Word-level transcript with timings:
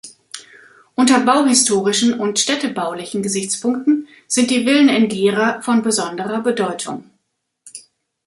Unter 0.95 1.19
bauhistorischen 1.19 2.19
und 2.19 2.39
städtebaulichen 2.39 3.21
Gesichtspunkten 3.21 4.07
sind 4.25 4.49
die 4.49 4.63
Villen 4.63 4.89
in 4.89 5.07
Gera 5.09 5.61
von 5.61 5.83
besonderer 5.83 6.41
Bedeutung. 6.41 7.07